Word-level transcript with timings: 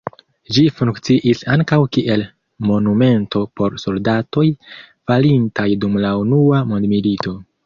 Ĝi 0.55 0.61
funkciis 0.77 1.43
ankaŭ 1.55 1.77
kiel 1.97 2.23
monumento 2.69 3.43
por 3.61 3.77
soldatoj 3.85 4.47
falintaj 5.13 5.69
dum 5.85 6.01
la 6.07 6.17
Unua 6.25 6.65
mondmilito. 6.73 7.41